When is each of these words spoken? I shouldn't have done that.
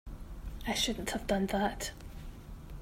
I 0.65 0.73
shouldn't 0.73 1.11
have 1.11 1.27
done 1.27 1.45
that. 1.45 1.91